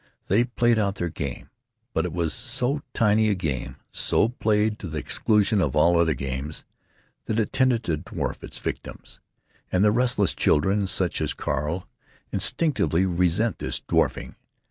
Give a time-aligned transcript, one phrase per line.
[0.29, 1.51] They played out their game.
[1.93, 6.15] But it was so tiny a game, so played to the exclusion of all other
[6.15, 6.65] games,
[7.25, 11.87] that it tended to dwarf its victims—and the restless children, such as Carl,
[12.31, 14.35] instinctively resent this dwarfing.